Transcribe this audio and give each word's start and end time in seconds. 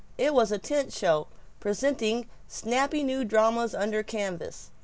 It 0.17 0.33
was 0.33 0.51
a 0.51 0.57
"tent 0.57 0.91
show, 0.91 1.27
presenting 1.59 2.27
snappy 2.47 3.03
new 3.03 3.23
dramas 3.23 3.75
under 3.75 4.01
canvas." 4.01 4.71